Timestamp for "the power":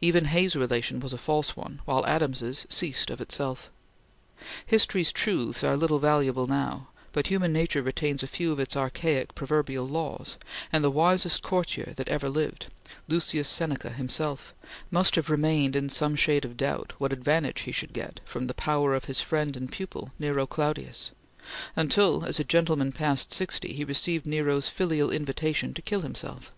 18.46-18.94